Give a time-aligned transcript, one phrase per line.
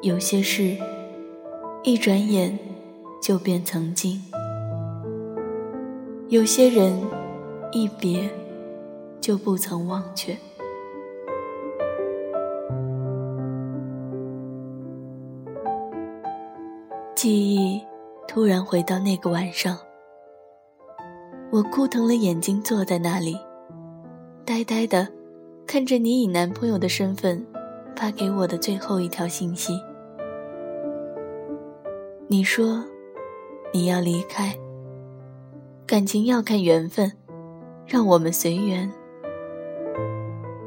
[0.00, 0.76] 有些事，
[1.82, 2.56] 一转眼
[3.20, 4.16] 就变曾经；
[6.28, 6.96] 有些人，
[7.72, 8.30] 一别
[9.20, 10.36] 就不曾忘却。
[17.16, 17.82] 记忆
[18.28, 19.76] 突然回到那个晚上，
[21.50, 23.36] 我哭疼了眼睛，坐在那里，
[24.44, 25.08] 呆呆的
[25.66, 27.44] 看着你以男朋友的身份。
[27.96, 29.72] 发给我的最后一条信息，
[32.30, 32.84] 你说
[33.72, 34.54] 你要离开，
[35.86, 37.10] 感情要看缘分，
[37.86, 38.90] 让我们随缘。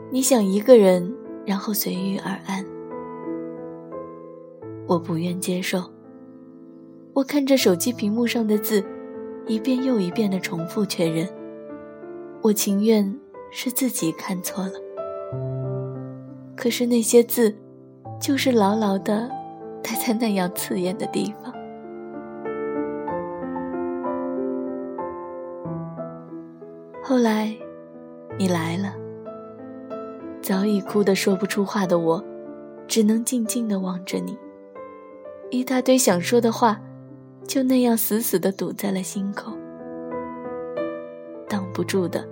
[0.10, 1.16] 你想一个人，
[1.46, 2.66] 然后随遇而安，
[4.88, 5.84] 我不愿接受。
[7.14, 8.84] 我看着手机屏幕上的字，
[9.46, 11.30] 一遍又一遍的重复确认，
[12.42, 13.16] 我情愿
[13.52, 14.74] 是自己看错了。
[16.56, 17.56] 可是那些字，
[18.20, 19.30] 就是牢牢的
[19.84, 21.54] 待在那样刺眼的地方。
[27.04, 27.54] 后来，
[28.38, 28.94] 你来了，
[30.42, 32.24] 早已哭得说不出话的我，
[32.88, 34.38] 只能静静的望着你。
[35.50, 36.80] 一大堆想说的话，
[37.46, 39.52] 就那样死死的堵在了心口。
[41.50, 42.26] 挡不住的，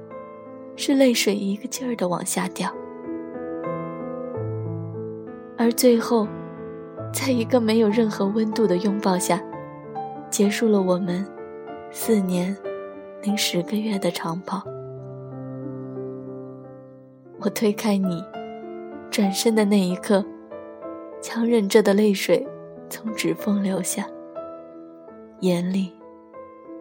[0.77, 2.73] 是泪水一个劲儿的往下掉。
[5.57, 6.25] 而最后，
[7.11, 9.41] 在一个没有任何温度的拥抱下，
[10.29, 11.25] 结束了我们
[11.91, 12.55] 四年
[13.21, 14.63] 零十个月的长跑。
[17.39, 18.23] 我推开你，
[19.09, 20.23] 转身的那一刻，
[21.21, 22.45] 强忍着的泪水
[22.89, 24.05] 从指缝流下，
[25.39, 25.93] 眼里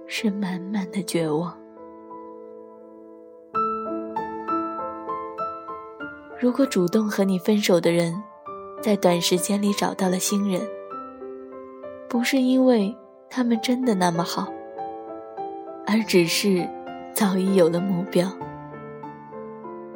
[0.06, 1.56] 是满满的绝望。
[6.40, 8.14] 如果主动和你分手的人，
[8.80, 10.60] 在短时间里找到了新人，
[12.08, 12.96] 不是因为
[13.28, 14.52] 他们真的那么好，
[15.86, 16.68] 而只是
[17.12, 18.30] 早已有了目标，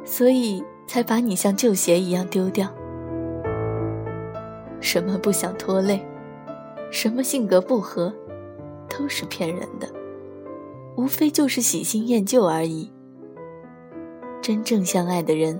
[0.03, 2.67] 所以才把你像旧鞋一样丢掉。
[4.81, 6.05] 什么不想拖累，
[6.91, 8.13] 什么性格不合，
[8.89, 9.87] 都是骗人的，
[10.97, 12.91] 无非就是喜新厌旧而已。
[14.41, 15.57] 真正相爱的人，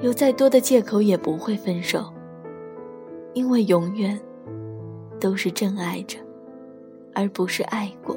[0.00, 2.10] 有再多的借口也不会分手。
[3.34, 4.18] 因为永远
[5.20, 6.18] 都是真爱着，
[7.14, 8.16] 而不是爱过。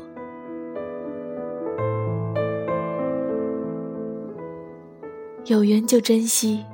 [5.45, 6.65] 有缘就珍惜，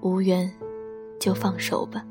[0.00, 0.50] 无缘
[1.20, 2.04] 就放手吧。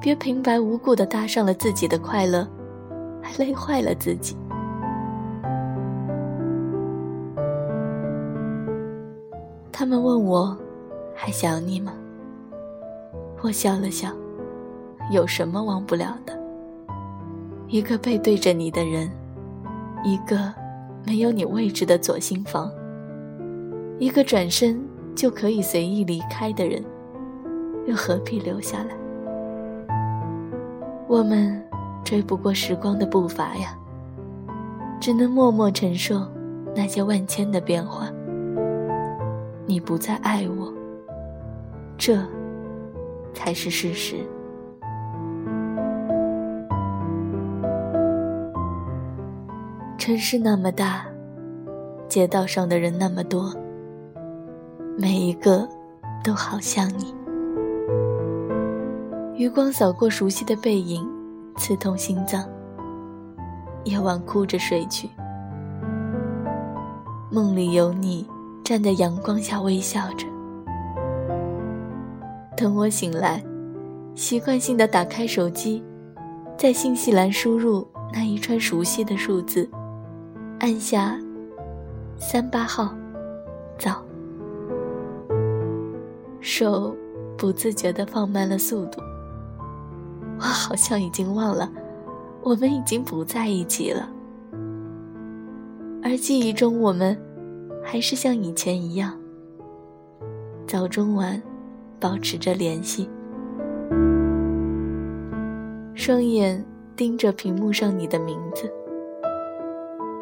[0.00, 2.46] 别平白无故的搭上了自己的快乐，
[3.22, 4.36] 还累坏了自己。
[9.72, 10.56] 他们问我，
[11.14, 11.92] 还想你吗？
[13.42, 14.10] 我笑了笑。
[15.10, 16.36] 有什么忘不了的？
[17.68, 19.10] 一个背对着你的人，
[20.04, 20.52] 一个
[21.04, 22.70] 没有你位置的左心房，
[23.98, 24.80] 一个转身
[25.14, 26.84] 就可以随意离开的人，
[27.86, 28.96] 又何必留下来？
[31.08, 31.62] 我们
[32.04, 33.76] 追不过时光的步伐呀，
[35.00, 36.26] 只能默默承受
[36.74, 38.10] 那些万千的变化。
[39.66, 40.72] 你不再爱我，
[41.96, 42.18] 这
[43.34, 44.16] 才是事实。
[50.06, 51.04] 城市那么大，
[52.06, 53.52] 街道上的人那么多，
[54.96, 55.68] 每一个
[56.22, 57.12] 都好像你。
[59.34, 61.04] 余光扫过熟悉的背影，
[61.56, 62.48] 刺痛心脏。
[63.82, 65.10] 夜晚哭着睡去，
[67.28, 68.24] 梦里有你
[68.62, 70.24] 站在阳光下微笑着。
[72.56, 73.42] 等我醒来，
[74.14, 75.82] 习惯性的打开手机，
[76.56, 79.68] 在信息栏输入那一串熟悉的数字。
[80.58, 81.18] 按下
[82.18, 82.94] 三八号，
[83.78, 84.02] 早。
[86.40, 86.96] 手
[87.36, 89.02] 不自觉地放慢了速度。
[90.38, 91.70] 我好像已经忘了，
[92.42, 94.08] 我们已经不在一起了。
[96.02, 97.18] 而记忆中，我们
[97.84, 99.12] 还是像以前一样，
[100.66, 101.42] 早中晚
[102.00, 103.10] 保持着联系。
[105.94, 106.64] 双眼
[106.94, 108.72] 盯着屏幕上你的名字。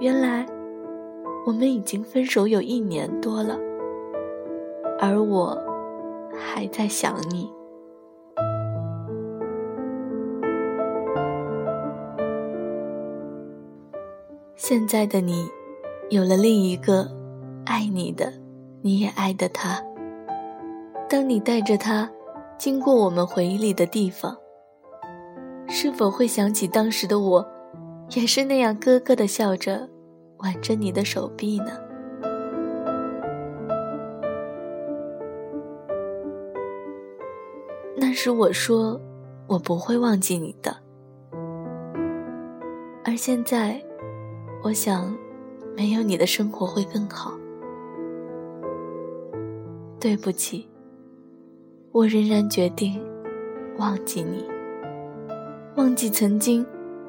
[0.00, 0.46] 原来，
[1.46, 3.58] 我们已经分手有一年多了，
[5.00, 5.56] 而我
[6.37, 7.50] 还在想你。
[14.56, 15.46] 现在的你，
[16.11, 17.08] 有了另一个
[17.64, 18.32] 爱你的、
[18.82, 19.82] 你也爱的他。
[21.08, 22.11] 当你带着他
[22.58, 24.37] 经过我们回忆里的地方，
[25.69, 27.46] 是否会想起当时的我，
[28.10, 29.88] 也是那样咯咯的笑着，
[30.38, 31.80] 挽着你的手臂呢？
[37.96, 39.00] 那时我说，
[39.46, 40.76] 我不会忘记你的。
[43.04, 43.82] 而现在，
[44.62, 45.16] 我想，
[45.76, 47.32] 没有你的生活会更好。
[49.98, 50.68] 对不起，
[51.90, 53.02] 我仍然决定
[53.78, 54.44] 忘记你，
[55.76, 56.64] 忘记曾经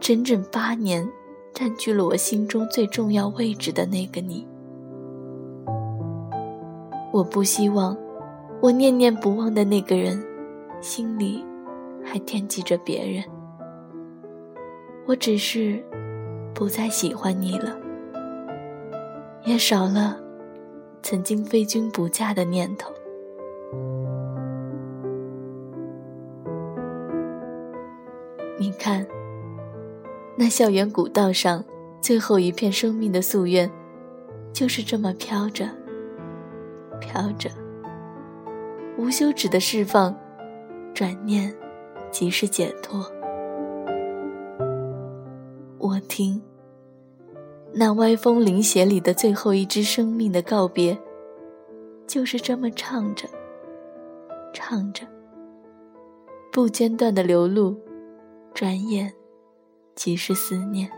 [0.05, 1.03] 整整八年
[1.51, 4.47] 占据了我心中最重要位置的那个你。
[7.11, 7.97] 我不希望
[8.61, 10.23] 我念念不忘的那个人，
[10.79, 11.43] 心里
[12.03, 13.23] 还惦记着别人。
[15.07, 15.83] 我只是
[16.53, 17.75] 不再喜欢你了，
[19.43, 20.19] 也少了
[21.01, 22.93] 曾经非君不嫁的念头。
[28.59, 29.03] 你看，
[30.37, 31.63] 那校园古道上
[32.01, 33.71] 最后一片生命的夙愿，
[34.51, 35.69] 就是这么飘着，
[36.99, 37.49] 飘着，
[38.97, 40.13] 无休止的释放，
[40.93, 41.55] 转念
[42.11, 43.09] 即是解脱。
[45.77, 46.41] 我听，
[47.73, 50.97] 那歪风铃弦里的最后一支生命的告别，
[52.05, 53.25] 就是这么唱着，
[54.53, 55.07] 唱着，
[56.51, 57.73] 不间断的流露，
[58.53, 59.13] 转眼
[59.95, 60.89] 即是思念。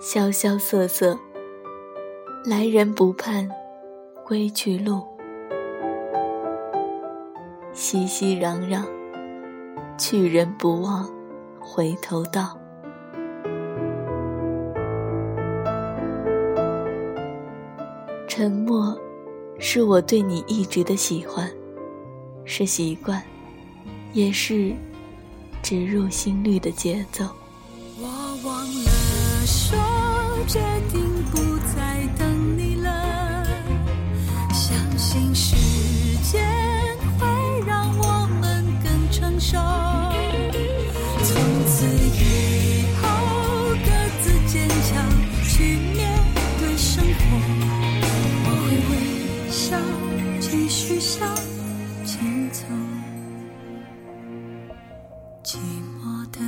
[0.00, 1.18] 萧萧瑟瑟，
[2.44, 3.48] 来人不盼
[4.24, 5.06] 归去路，
[7.72, 8.82] 熙熙攘攘。
[9.98, 11.10] 去人不忘
[11.58, 12.54] 回头道，
[18.28, 18.94] 沉默
[19.58, 21.50] 是我对你一直的喜欢，
[22.44, 23.22] 是习惯，
[24.16, 24.74] 也是
[25.62, 27.22] 植入心率的节奏。
[28.00, 28.08] 我
[28.42, 28.90] 忘了
[29.44, 29.78] 说，
[30.48, 30.58] 决
[30.90, 31.36] 定不
[31.76, 33.44] 再等你了，
[34.54, 35.54] 相信时
[36.22, 36.42] 间
[37.18, 37.26] 会
[37.66, 39.58] 让我们更成熟。
[41.22, 41.36] 从
[41.66, 43.04] 此以后，
[43.84, 43.90] 各
[44.22, 45.06] 自坚强
[45.46, 45.95] 去。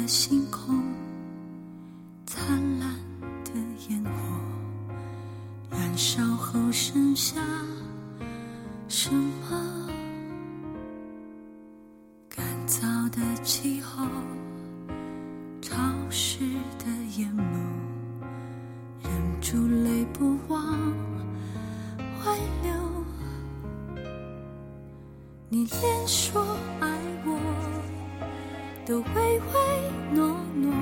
[0.09, 0.83] 星空
[2.25, 2.43] 灿
[2.79, 2.89] 烂
[3.45, 3.53] 的
[3.91, 4.11] 烟火
[5.71, 7.37] 燃烧后剩下
[8.89, 9.87] 什么？
[12.27, 14.07] 干燥的气候
[15.61, 15.77] 潮
[16.09, 16.39] 湿
[16.79, 16.87] 的
[17.19, 17.43] 眼眸
[19.03, 20.73] 忍住泪不忘
[22.25, 22.73] 外流
[25.51, 26.98] 你连说爱
[28.89, 29.55] 我都唯唯
[30.15, 30.73] 诺诺，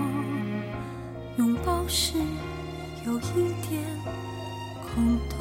[1.39, 2.15] 拥抱时
[3.05, 3.83] 有一点
[4.95, 5.37] 空洞，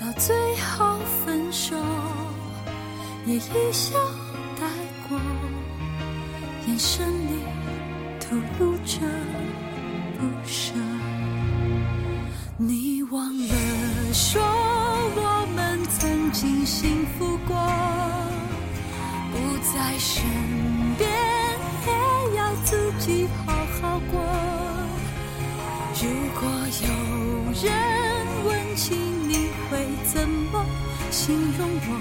[0.00, 1.76] 到最后分手
[3.26, 3.98] 也一笑
[4.58, 4.66] 带
[5.06, 5.20] 过，
[6.66, 7.34] 眼神里
[8.18, 9.00] 透露着
[10.18, 10.72] 不舍。
[12.56, 13.54] 你忘了
[14.14, 16.64] 说我们曾经。
[16.64, 17.29] 幸福，
[19.90, 20.22] 在身
[20.96, 21.10] 边，
[21.84, 24.20] 也要自己好好过。
[26.00, 26.06] 如
[26.40, 26.48] 果
[26.86, 26.88] 有
[27.60, 27.66] 人
[28.44, 30.64] 问起，你会怎么
[31.10, 32.00] 形容我？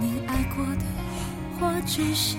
[0.00, 0.84] 你爱过的，
[1.60, 2.38] 或只是。